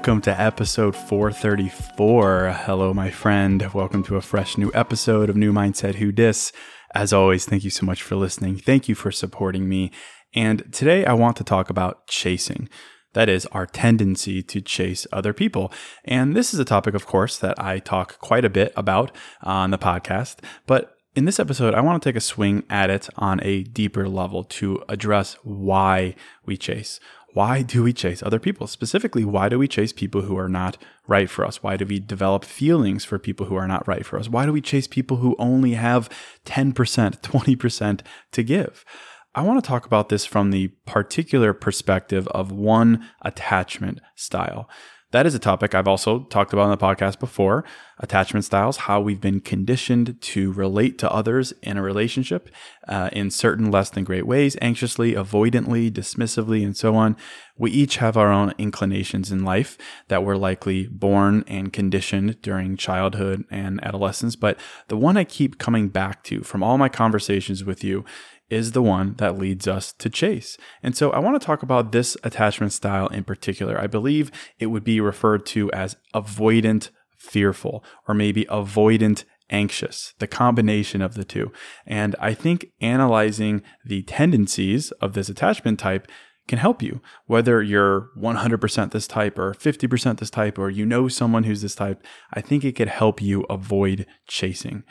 [0.00, 2.52] Welcome to episode 434.
[2.64, 3.70] Hello, my friend.
[3.74, 6.52] Welcome to a fresh new episode of New Mindset Who Dis.
[6.94, 8.56] As always, thank you so much for listening.
[8.56, 9.92] Thank you for supporting me.
[10.32, 12.70] And today I want to talk about chasing.
[13.12, 15.70] That is our tendency to chase other people.
[16.06, 19.70] And this is a topic, of course, that I talk quite a bit about on
[19.70, 20.36] the podcast.
[20.66, 24.08] But in this episode, I want to take a swing at it on a deeper
[24.08, 26.14] level to address why
[26.46, 27.00] we chase.
[27.32, 28.66] Why do we chase other people?
[28.66, 30.76] Specifically, why do we chase people who are not
[31.06, 31.62] right for us?
[31.62, 34.28] Why do we develop feelings for people who are not right for us?
[34.28, 36.08] Why do we chase people who only have
[36.44, 38.00] 10%, 20%
[38.32, 38.84] to give?
[39.32, 44.68] I want to talk about this from the particular perspective of one attachment style.
[45.12, 47.64] That is a topic I've also talked about on the podcast before
[47.98, 52.48] attachment styles, how we've been conditioned to relate to others in a relationship
[52.86, 57.16] uh, in certain less than great ways, anxiously, avoidantly, dismissively, and so on.
[57.58, 59.76] We each have our own inclinations in life
[60.06, 64.36] that were likely born and conditioned during childhood and adolescence.
[64.36, 68.04] But the one I keep coming back to from all my conversations with you
[68.50, 70.58] is the one that leads us to chase.
[70.82, 73.80] And so I want to talk about this attachment style in particular.
[73.80, 80.26] I believe it would be referred to as avoidant fearful or maybe avoidant anxious, the
[80.26, 81.52] combination of the two.
[81.86, 86.10] And I think analyzing the tendencies of this attachment type
[86.48, 91.06] can help you, whether you're 100% this type or 50% this type, or you know
[91.06, 92.04] someone who's this type.
[92.32, 94.84] I think it could help you avoid chasing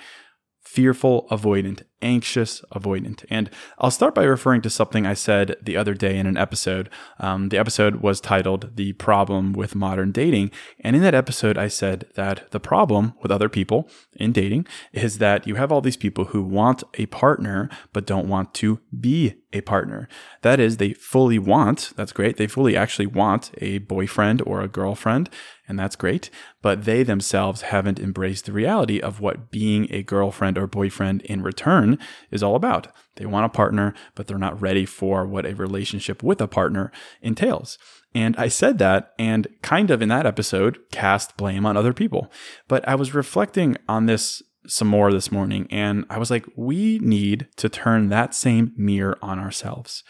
[0.70, 3.26] fearful avoidant, anxious avoidant.
[3.30, 6.90] And I'll start by referring to something I said the other day in an episode.
[7.20, 10.52] Um, the episode was titled The Problem with Modern Dating.
[10.80, 15.18] And in that episode, I said that the problem with other people in dating is
[15.18, 19.36] that you have all these people who want a partner but don't want to be
[19.52, 20.08] a partner.
[20.42, 24.68] That is, they fully want, that's great, they fully actually want a boyfriend or a
[24.68, 25.30] girlfriend
[25.70, 26.30] and that's great.
[26.62, 31.44] But they themselves haven't embraced the reality of what being a girlfriend or boyfriend in
[31.44, 31.89] return
[32.30, 32.88] is all about.
[33.16, 36.92] They want a partner, but they're not ready for what a relationship with a partner
[37.22, 37.78] entails.
[38.14, 42.32] And I said that and kind of in that episode cast blame on other people.
[42.68, 47.00] But I was reflecting on this some more this morning and I was like, we
[47.00, 50.04] need to turn that same mirror on ourselves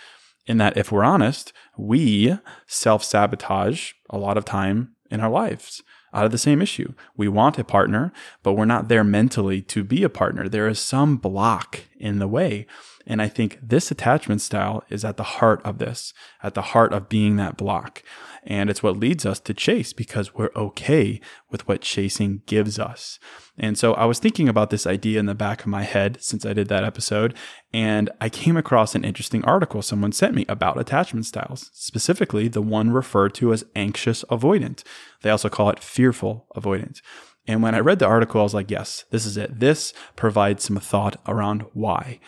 [0.46, 2.38] in that if we're honest, we
[2.68, 5.84] self sabotage a lot of time in our lives
[6.14, 6.94] out of the same issue.
[7.16, 8.12] We want a partner,
[8.44, 10.48] but we're not there mentally to be a partner.
[10.48, 12.66] There is some block in the way.
[13.06, 16.14] And I think this attachment style is at the heart of this,
[16.44, 18.04] at the heart of being that block.
[18.44, 21.20] And it's what leads us to chase because we're okay
[21.50, 23.20] with what chasing gives us.
[23.58, 26.46] And so I was thinking about this idea in the back of my head since
[26.46, 27.36] I did that episode.
[27.74, 32.62] And I came across an interesting article someone sent me about attachment styles, specifically the
[32.62, 34.84] one referred to as anxious avoidant.
[35.22, 37.02] They also call it fearful avoidant.
[37.48, 39.60] And when I read the article, I was like, yes, this is it.
[39.60, 42.20] This provides some thought around why.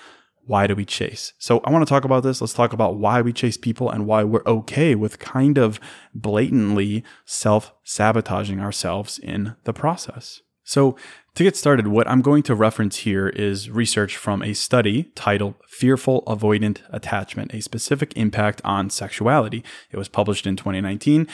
[0.51, 1.31] Why do we chase?
[1.37, 2.41] So I want to talk about this.
[2.41, 5.79] Let's talk about why we chase people and why we're okay with kind of
[6.13, 10.41] blatantly self sabotaging ourselves in the process.
[10.65, 10.97] So,
[11.35, 15.55] to get started, what I'm going to reference here is research from a study titled
[15.67, 19.63] Fearful Avoidant Attachment, a specific impact on sexuality.
[19.89, 21.27] It was published in 2019.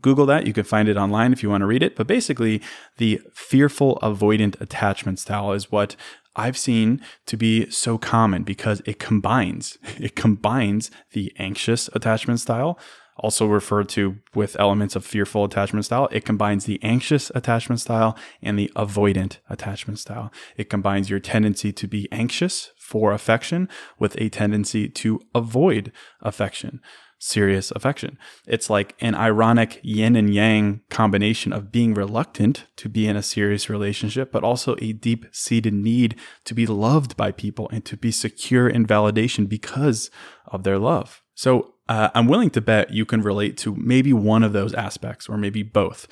[0.00, 0.46] Google that.
[0.46, 1.96] You can find it online if you want to read it.
[1.96, 2.62] But basically,
[2.98, 5.96] the fearful avoidant attachment style is what
[6.36, 12.78] I've seen to be so common because it combines, it combines the anxious attachment style
[13.16, 16.08] also referred to with elements of fearful attachment style.
[16.10, 20.32] It combines the anxious attachment style and the avoidant attachment style.
[20.56, 23.68] It combines your tendency to be anxious for affection
[23.98, 26.80] with a tendency to avoid affection,
[27.18, 28.18] serious affection.
[28.46, 33.22] It's like an ironic yin and yang combination of being reluctant to be in a
[33.22, 37.96] serious relationship, but also a deep seated need to be loved by people and to
[37.96, 40.10] be secure in validation because
[40.46, 41.22] of their love.
[41.34, 45.28] So uh, I'm willing to bet you can relate to maybe one of those aspects
[45.28, 46.06] or maybe both.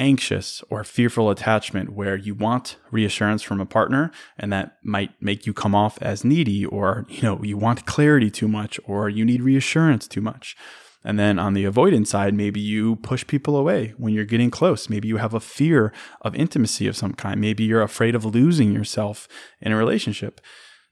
[0.00, 5.46] Anxious or fearful attachment, where you want reassurance from a partner, and that might make
[5.46, 9.24] you come off as needy, or you know you want clarity too much, or you
[9.24, 10.56] need reassurance too much.
[11.04, 14.90] And then on the avoidance side, maybe you push people away when you're getting close.
[14.90, 17.40] Maybe you have a fear of intimacy of some kind.
[17.40, 19.28] Maybe you're afraid of losing yourself
[19.60, 20.40] in a relationship.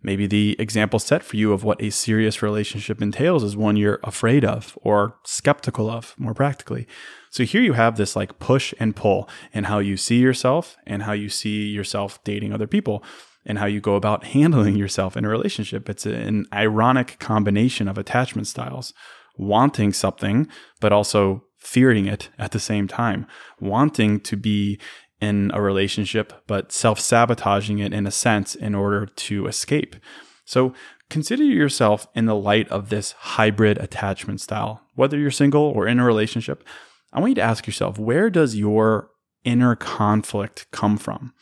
[0.00, 3.98] Maybe the example set for you of what a serious relationship entails is one you're
[4.04, 6.86] afraid of or skeptical of, more practically.
[7.30, 11.02] So here you have this like push and pull and how you see yourself and
[11.02, 13.02] how you see yourself dating other people
[13.44, 15.88] and how you go about handling yourself in a relationship.
[15.88, 18.94] It's an ironic combination of attachment styles,
[19.36, 20.48] wanting something,
[20.80, 23.26] but also fearing it at the same time,
[23.60, 24.78] wanting to be
[25.20, 29.96] in a relationship, but self sabotaging it in a sense in order to escape.
[30.44, 30.72] So
[31.10, 34.82] consider yourself in the light of this hybrid attachment style.
[34.94, 36.64] Whether you're single or in a relationship,
[37.12, 39.10] I want you to ask yourself where does your
[39.44, 41.32] inner conflict come from?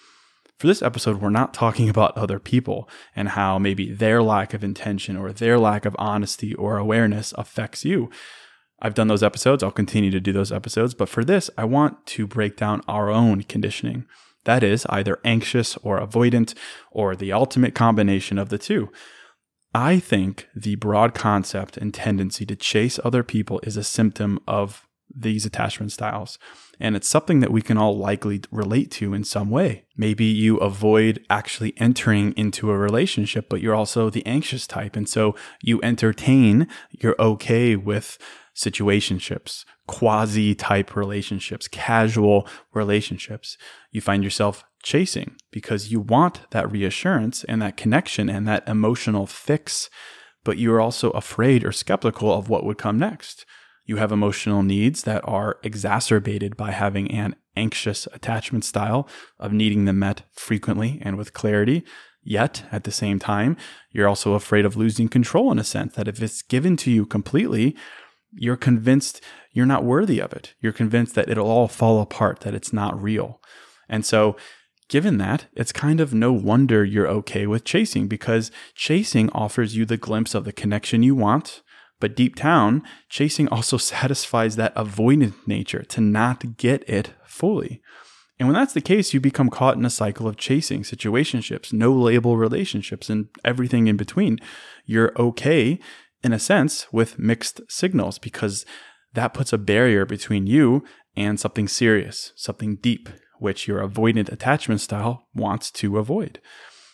[0.58, 4.64] For this episode, we're not talking about other people and how maybe their lack of
[4.64, 8.10] intention or their lack of honesty or awareness affects you.
[8.80, 9.62] I've done those episodes.
[9.62, 10.94] I'll continue to do those episodes.
[10.94, 14.06] But for this, I want to break down our own conditioning.
[14.44, 16.54] That is either anxious or avoidant
[16.90, 18.90] or the ultimate combination of the two.
[19.74, 24.86] I think the broad concept and tendency to chase other people is a symptom of
[25.14, 26.38] these attachment styles.
[26.78, 29.84] And it's something that we can all likely relate to in some way.
[29.96, 34.96] Maybe you avoid actually entering into a relationship, but you're also the anxious type.
[34.96, 38.18] And so you entertain, you're okay with
[38.56, 43.58] situationships, quasi type relationships, casual relationships.
[43.90, 49.26] You find yourself chasing because you want that reassurance and that connection and that emotional
[49.26, 49.90] fix,
[50.44, 53.44] but you're also afraid or skeptical of what would come next.
[53.84, 59.08] You have emotional needs that are exacerbated by having an anxious attachment style
[59.38, 61.84] of needing them met frequently and with clarity.
[62.22, 63.56] Yet, at the same time,
[63.92, 67.06] you're also afraid of losing control in a sense that if it's given to you
[67.06, 67.76] completely,
[68.36, 69.20] you're convinced
[69.52, 70.54] you're not worthy of it.
[70.60, 73.40] You're convinced that it'll all fall apart, that it's not real.
[73.88, 74.36] And so,
[74.88, 79.84] given that, it's kind of no wonder you're okay with chasing because chasing offers you
[79.86, 81.62] the glimpse of the connection you want.
[81.98, 87.80] But deep down, chasing also satisfies that avoidant nature to not get it fully.
[88.38, 91.92] And when that's the case, you become caught in a cycle of chasing situationships, no
[91.94, 94.38] label relationships, and everything in between.
[94.84, 95.80] You're okay
[96.26, 98.66] in a sense, with mixed signals because
[99.14, 100.84] that puts a barrier between you
[101.16, 106.40] and something serious, something deep, which your avoidant attachment style wants to avoid.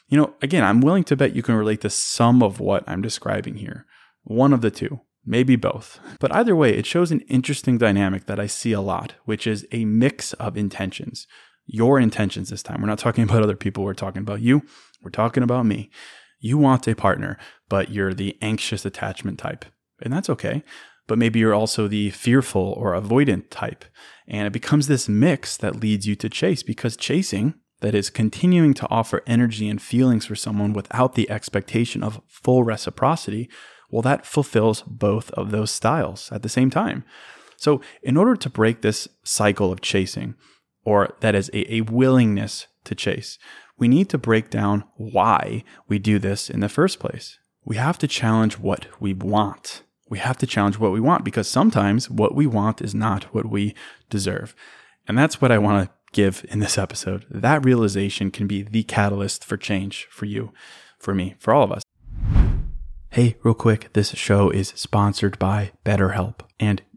[0.09, 3.03] You know, again, I'm willing to bet you can relate to some of what I'm
[3.03, 3.87] describing here.
[4.25, 5.99] One of the two, maybe both.
[6.21, 9.67] But either way, it shows an interesting dynamic that I see a lot, which is
[9.73, 11.27] a mix of intentions.
[11.67, 12.83] Your intentions this time.
[12.83, 14.63] We're not talking about other people, we're talking about you,
[15.03, 15.91] we're talking about me.
[16.41, 17.39] You want a partner,
[17.73, 19.65] but you're the anxious attachment type.
[20.03, 20.63] And that's okay.
[21.07, 23.87] But maybe you're also the fearful or avoidant type.
[24.29, 28.75] And it becomes this mix that leads you to chase because chasing, that is continuing
[28.75, 33.49] to offer energy and feelings for someone without the expectation of full reciprocity,
[33.89, 37.05] well, that fulfills both of those styles at the same time.
[37.57, 40.35] So, in order to break this cycle of chasing,
[40.85, 43.39] or that is a, a willingness to chase,
[43.79, 47.39] we need to break down why we do this in the first place.
[47.65, 49.83] We have to challenge what we want.
[50.09, 53.47] We have to challenge what we want because sometimes what we want is not what
[53.47, 53.75] we
[54.11, 54.55] deserve.
[55.07, 57.25] And that's what I want to give in this episode.
[57.31, 60.53] That realization can be the catalyst for change for you,
[60.99, 61.83] for me, for all of us.
[63.11, 66.41] Hey, real quick, this show is sponsored by BetterHelp.
[66.59, 66.83] And,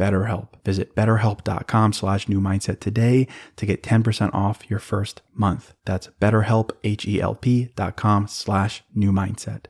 [0.00, 0.48] BetterHelp.
[0.64, 5.74] Visit betterhelp.com slash new mindset today to get 10% off your first month.
[5.84, 9.66] That's betterhelp, H-E-L-P dot com slash new mindset.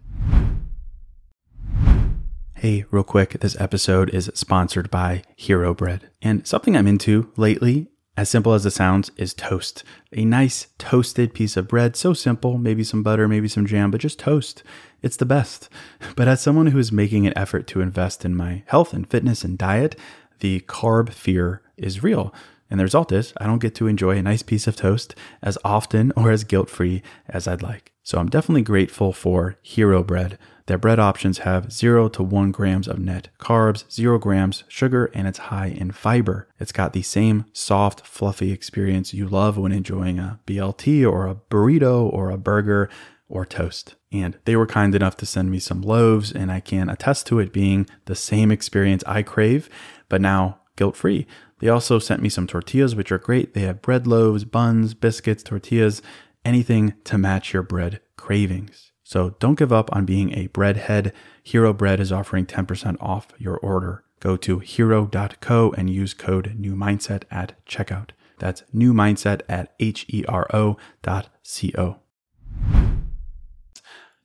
[2.54, 6.10] Hey, real quick, this episode is sponsored by Hero Bread.
[6.22, 9.82] And something I'm into lately, as simple as it sounds, is toast.
[10.14, 14.02] A nice toasted piece of bread, so simple, maybe some butter, maybe some jam, but
[14.02, 14.62] just toast.
[15.02, 15.69] It's the best.
[16.16, 19.45] But as someone who is making an effort to invest in my health and fitness
[19.45, 19.97] and diet,
[20.40, 22.35] the carb fear is real.
[22.71, 25.59] And the result is, I don't get to enjoy a nice piece of toast as
[25.64, 27.92] often or as guilt free as I'd like.
[28.02, 30.38] So I'm definitely grateful for Hero Bread.
[30.66, 35.26] Their bread options have 0 to 1 grams of net carbs, 0 grams sugar, and
[35.26, 36.47] it's high in fiber.
[36.61, 41.35] It's got the same soft, fluffy experience you love when enjoying a BLT or a
[41.35, 42.88] burrito or a burger
[43.30, 43.94] or toast.
[44.12, 47.38] And they were kind enough to send me some loaves, and I can attest to
[47.38, 49.70] it being the same experience I crave
[50.10, 51.26] but now guilt free.
[51.60, 53.54] They also sent me some tortillas, which are great.
[53.54, 56.02] They have bread loaves, buns, biscuits, tortillas,
[56.44, 58.92] anything to match your bread cravings.
[59.02, 61.12] So don't give up on being a breadhead.
[61.42, 64.04] Hero Bread is offering 10% off your order.
[64.20, 68.10] Go to hero.co and use code new mindset at checkout.
[68.38, 71.96] That's new mindset at H E R O dot C O.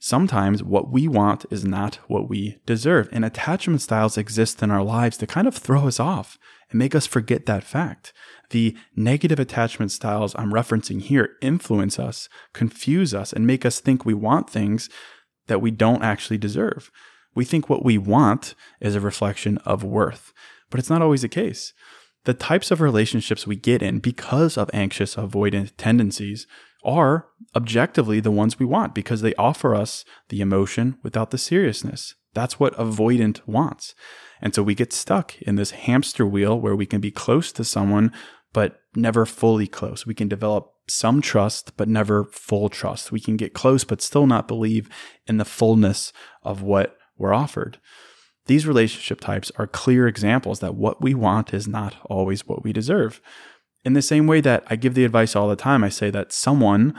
[0.05, 4.83] Sometimes what we want is not what we deserve, and attachment styles exist in our
[4.83, 6.37] lives to kind of throw us off
[6.69, 8.13] and make us forget that fact.
[8.51, 14.05] The negative attachment styles I'm referencing here influence us, confuse us, and make us think
[14.05, 14.91] we want things
[15.47, 16.91] that we don't actually deserve.
[17.33, 20.33] We think what we want is a reflection of worth,
[20.69, 21.73] but it's not always the case.
[22.25, 26.45] The types of relationships we get in because of anxious avoidant tendencies
[26.85, 32.15] are objectively the ones we want because they offer us the emotion without the seriousness.
[32.33, 33.95] That's what avoidant wants.
[34.41, 37.63] And so we get stuck in this hamster wheel where we can be close to
[37.63, 38.11] someone,
[38.53, 40.05] but never fully close.
[40.05, 43.11] We can develop some trust, but never full trust.
[43.11, 44.89] We can get close, but still not believe
[45.25, 46.13] in the fullness
[46.43, 47.79] of what we're offered.
[48.47, 52.71] These relationship types are clear examples that what we want is not always what we
[52.71, 53.19] deserve.
[53.85, 56.33] In the same way that I give the advice all the time, I say that
[56.33, 56.93] someone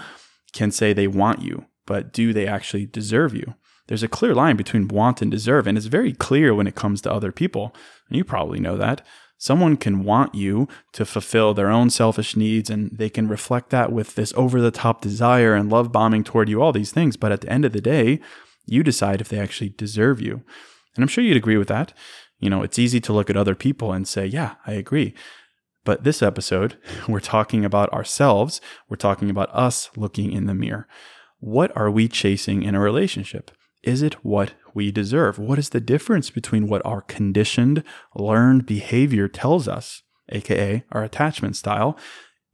[0.52, 3.54] can say they want you, but do they actually deserve you?
[3.88, 7.00] There's a clear line between want and deserve, and it's very clear when it comes
[7.02, 7.74] to other people.
[8.08, 9.04] And you probably know that.
[9.38, 13.92] Someone can want you to fulfill their own selfish needs, and they can reflect that
[13.92, 17.16] with this over the top desire and love bombing toward you, all these things.
[17.16, 18.20] But at the end of the day,
[18.64, 20.42] you decide if they actually deserve you.
[20.94, 21.92] And I'm sure you'd agree with that.
[22.38, 25.14] You know, it's easy to look at other people and say, yeah, I agree.
[25.86, 26.76] But this episode,
[27.08, 28.60] we're talking about ourselves.
[28.90, 30.88] We're talking about us looking in the mirror.
[31.38, 33.52] What are we chasing in a relationship?
[33.84, 35.38] Is it what we deserve?
[35.38, 37.84] What is the difference between what our conditioned,
[38.16, 41.96] learned behavior tells us, aka our attachment style,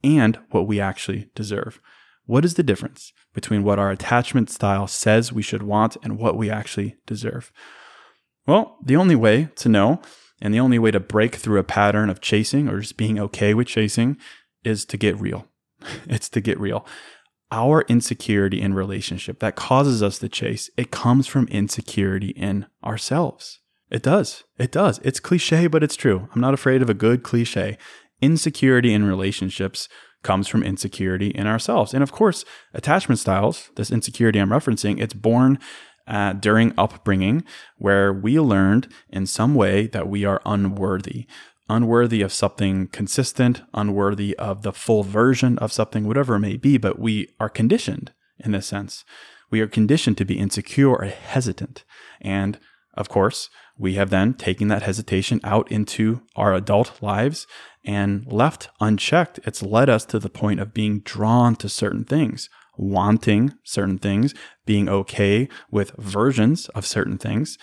[0.03, 1.81] and what we actually deserve?
[2.25, 6.37] What is the difference between what our attachment style says we should want and what
[6.37, 7.51] we actually deserve?
[8.45, 10.01] Well, the only way to know
[10.43, 13.53] and the only way to break through a pattern of chasing or just being okay
[13.53, 14.17] with chasing
[14.65, 15.47] is to get real.
[16.05, 16.85] it's to get real.
[17.49, 23.61] Our insecurity in relationship that causes us to chase, it comes from insecurity in ourselves.
[23.89, 24.43] It does.
[24.57, 24.99] It does.
[25.03, 26.27] It's cliche, but it's true.
[26.35, 27.77] I'm not afraid of a good cliche.
[28.21, 29.87] Insecurity in relationships
[30.23, 31.93] comes from insecurity in ourselves.
[31.93, 35.59] And of course, attachment styles, this insecurity I'm referencing, it's born
[36.07, 37.43] uh, during upbringing
[37.77, 41.25] where we learned in some way that we are unworthy,
[41.69, 46.77] unworthy of something consistent, unworthy of the full version of something, whatever it may be,
[46.77, 49.05] but we are conditioned in this sense.
[49.49, 51.83] We are conditioned to be insecure or hesitant.
[52.21, 52.59] And
[52.95, 57.47] of course, we have then taken that hesitation out into our adult lives
[57.83, 59.39] and left unchecked.
[59.45, 64.33] It's led us to the point of being drawn to certain things, wanting certain things,
[64.65, 67.57] being okay with versions of certain things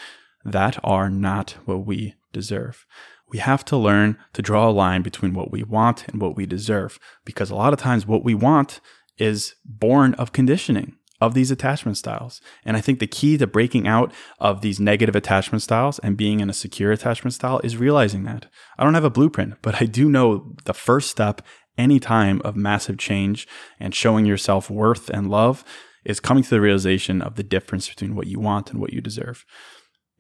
[0.45, 2.87] that are not what we deserve.
[3.29, 6.47] We have to learn to draw a line between what we want and what we
[6.47, 8.81] deserve because a lot of times what we want
[9.19, 12.41] is born of conditioning of these attachment styles.
[12.65, 16.41] And I think the key to breaking out of these negative attachment styles and being
[16.41, 18.47] in a secure attachment style is realizing that.
[18.79, 21.43] I don't have a blueprint, but I do know the first step
[21.81, 25.65] any time of massive change and showing yourself worth and love
[26.05, 29.01] is coming to the realization of the difference between what you want and what you
[29.01, 29.45] deserve.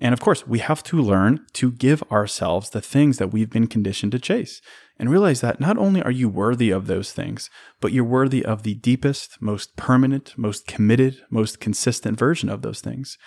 [0.00, 3.66] And of course, we have to learn to give ourselves the things that we've been
[3.66, 4.62] conditioned to chase
[4.98, 7.50] and realize that not only are you worthy of those things,
[7.80, 12.80] but you're worthy of the deepest, most permanent, most committed, most consistent version of those
[12.80, 13.18] things.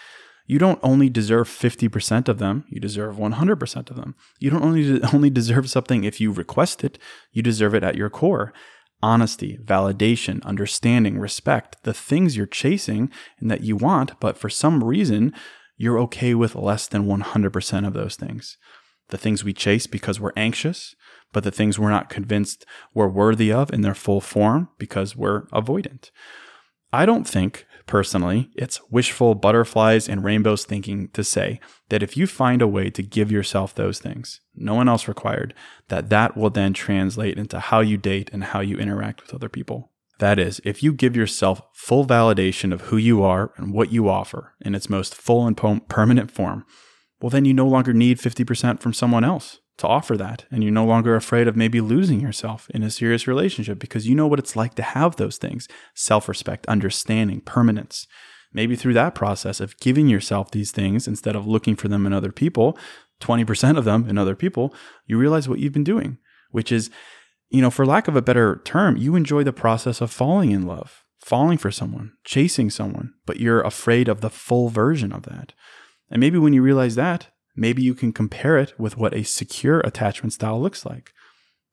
[0.45, 4.15] You don't only deserve 50% of them, you deserve 100% of them.
[4.39, 6.97] You don't only, only deserve something if you request it,
[7.31, 8.53] you deserve it at your core.
[9.01, 14.83] Honesty, validation, understanding, respect, the things you're chasing and that you want, but for some
[14.83, 15.33] reason,
[15.77, 18.57] you're okay with less than 100% of those things.
[19.09, 20.95] The things we chase because we're anxious,
[21.33, 25.47] but the things we're not convinced we're worthy of in their full form because we're
[25.47, 26.11] avoidant.
[26.93, 31.59] I don't think, personally, it's wishful butterflies and rainbows thinking to say
[31.89, 35.53] that if you find a way to give yourself those things, no one else required,
[35.89, 39.49] that that will then translate into how you date and how you interact with other
[39.49, 39.91] people.
[40.19, 44.07] That is, if you give yourself full validation of who you are and what you
[44.07, 45.57] offer in its most full and
[45.89, 46.65] permanent form,
[47.21, 50.45] well, then you no longer need 50% from someone else to offer that.
[50.51, 54.15] And you're no longer afraid of maybe losing yourself in a serious relationship because you
[54.15, 58.07] know what it's like to have those things self respect, understanding, permanence.
[58.53, 62.13] Maybe through that process of giving yourself these things instead of looking for them in
[62.13, 62.77] other people,
[63.19, 64.75] 20% of them in other people,
[65.07, 66.19] you realize what you've been doing,
[66.51, 66.91] which is
[67.53, 70.65] you know, for lack of a better term, you enjoy the process of falling in
[70.65, 75.53] love, falling for someone, chasing someone, but you're afraid of the full version of that.
[76.09, 79.79] And maybe when you realize that, maybe you can compare it with what a secure
[79.81, 81.11] attachment style looks like.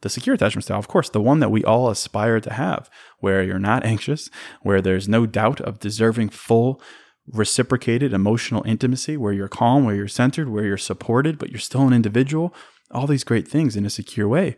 [0.02, 2.88] The secure attachment style, of course, the one that we all aspire to have,
[3.18, 4.30] where you're not anxious,
[4.62, 6.80] where there's no doubt of deserving full
[7.26, 11.86] reciprocated emotional intimacy, where you're calm, where you're centered, where you're supported, but you're still
[11.86, 12.54] an individual,
[12.90, 14.56] all these great things in a secure way.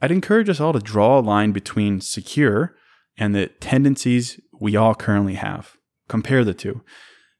[0.00, 2.76] I'd encourage us all to draw a line between secure
[3.16, 5.76] and the tendencies we all currently have.
[6.08, 6.82] Compare the two.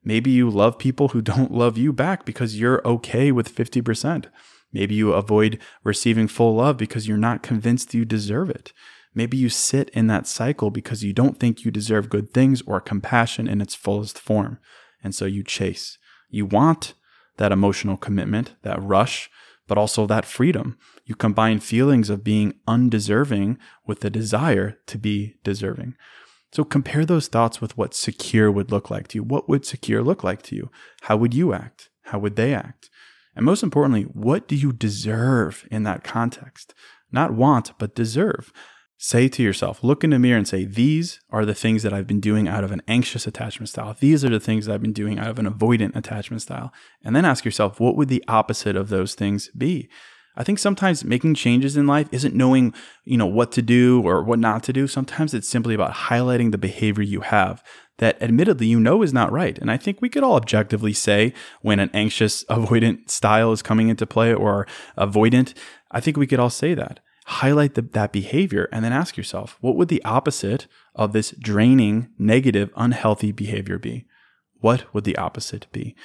[0.07, 4.27] Maybe you love people who don't love you back because you're okay with 50%.
[4.73, 8.73] Maybe you avoid receiving full love because you're not convinced you deserve it.
[9.15, 12.81] Maybe you sit in that cycle because you don't think you deserve good things or
[12.81, 14.59] compassion in its fullest form.
[15.03, 15.99] And so you chase.
[16.29, 16.95] You want
[17.39, 19.31] that emotional commitment, that rush,
[19.67, 20.79] but also that freedom.
[21.05, 25.95] You combine feelings of being undeserving with the desire to be deserving.
[26.53, 29.23] So compare those thoughts with what secure would look like to you.
[29.23, 30.71] What would secure look like to you?
[31.03, 31.91] How would you act?
[32.05, 32.89] How would they act?
[33.35, 36.75] And most importantly, what do you deserve in that context?
[37.13, 38.53] Not want, but deserve.
[38.99, 42.07] Say to yourself, look in the mirror and say, These are the things that I've
[42.07, 43.95] been doing out of an anxious attachment style.
[43.99, 46.73] These are the things that I've been doing out of an avoidant attachment style.
[47.05, 49.91] And then ask yourself, what would the opposite of those things be?
[50.37, 54.23] I think sometimes making changes in life isn't knowing, you know, what to do or
[54.23, 54.87] what not to do.
[54.87, 57.63] Sometimes it's simply about highlighting the behavior you have
[57.99, 59.59] that admittedly you know is not right.
[59.59, 63.89] And I think we could all objectively say when an anxious avoidant style is coming
[63.89, 64.67] into play or
[64.99, 65.55] avoidant,
[65.91, 69.59] I think we could all say that highlight the, that behavior and then ask yourself,
[69.61, 74.07] what would the opposite of this draining, negative, unhealthy behavior be?
[74.61, 75.97] What would the opposite be?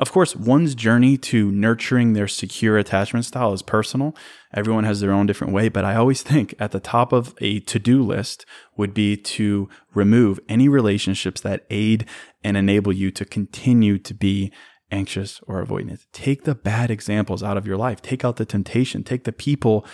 [0.00, 4.16] Of course, one's journey to nurturing their secure attachment style is personal.
[4.54, 7.60] Everyone has their own different way, but I always think at the top of a
[7.60, 8.46] to do list
[8.78, 12.06] would be to remove any relationships that aid
[12.42, 14.50] and enable you to continue to be
[14.90, 16.06] anxious or avoidant.
[16.14, 18.00] Take the bad examples out of your life.
[18.00, 19.04] Take out the temptation.
[19.04, 19.84] Take the people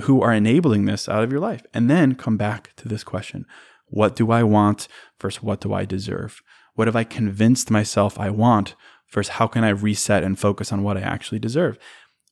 [0.00, 1.62] who are enabling this out of your life.
[1.72, 3.46] And then come back to this question
[3.86, 4.88] What do I want
[5.20, 6.42] versus what do I deserve?
[6.74, 8.74] What have I convinced myself I want
[9.14, 11.78] versus how can I reset and focus on what I actually deserve?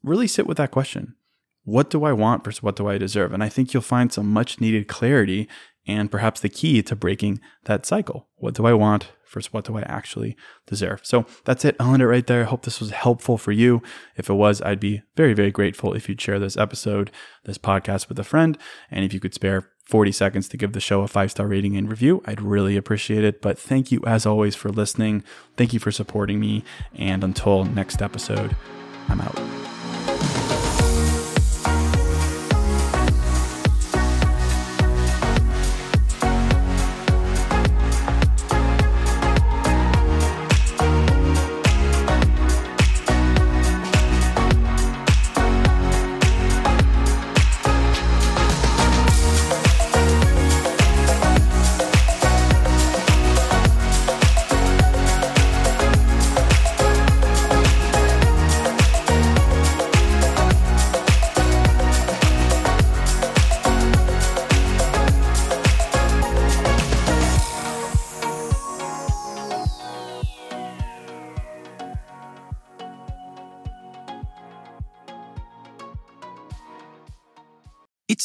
[0.02, 1.14] Really sit with that question.
[1.64, 3.32] What do I want versus what do I deserve?
[3.32, 5.48] And I think you'll find some much needed clarity
[5.86, 8.28] and perhaps the key to breaking that cycle.
[8.36, 11.00] What do I want versus what do I actually deserve?
[11.02, 11.76] So that's it.
[11.80, 12.42] I'll end it right there.
[12.42, 13.82] I hope this was helpful for you.
[14.16, 17.10] If it was, I'd be very, very grateful if you'd share this episode,
[17.44, 18.58] this podcast with a friend.
[18.90, 21.76] And if you could spare 40 seconds to give the show a five star rating
[21.76, 22.22] and review.
[22.24, 23.42] I'd really appreciate it.
[23.42, 25.24] But thank you, as always, for listening.
[25.56, 26.64] Thank you for supporting me.
[26.94, 28.56] And until next episode,
[29.08, 29.61] I'm out.